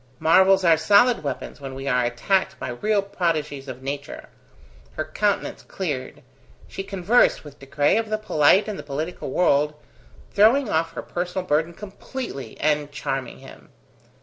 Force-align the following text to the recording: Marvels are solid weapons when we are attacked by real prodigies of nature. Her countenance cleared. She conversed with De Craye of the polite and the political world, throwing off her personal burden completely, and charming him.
Marvels 0.17 0.63
are 0.63 0.77
solid 0.77 1.21
weapons 1.21 1.61
when 1.61 1.75
we 1.75 1.87
are 1.87 2.03
attacked 2.03 2.57
by 2.57 2.69
real 2.69 3.03
prodigies 3.03 3.67
of 3.67 3.83
nature. 3.83 4.29
Her 4.93 5.05
countenance 5.05 5.61
cleared. 5.61 6.23
She 6.67 6.81
conversed 6.81 7.43
with 7.43 7.59
De 7.59 7.67
Craye 7.67 7.97
of 7.97 8.09
the 8.09 8.17
polite 8.17 8.67
and 8.67 8.79
the 8.79 8.81
political 8.81 9.29
world, 9.29 9.75
throwing 10.31 10.67
off 10.69 10.93
her 10.93 11.03
personal 11.03 11.45
burden 11.45 11.73
completely, 11.75 12.59
and 12.59 12.91
charming 12.91 13.37
him. 13.37 13.69